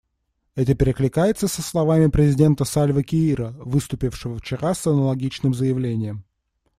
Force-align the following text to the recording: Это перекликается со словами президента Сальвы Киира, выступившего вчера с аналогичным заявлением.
Это 0.55 0.73
перекликается 0.73 1.47
со 1.47 1.61
словами 1.61 2.07
президента 2.07 2.65
Сальвы 2.65 3.03
Киира, 3.03 3.51
выступившего 3.59 4.39
вчера 4.39 4.73
с 4.73 4.87
аналогичным 4.87 5.53
заявлением. 5.53 6.23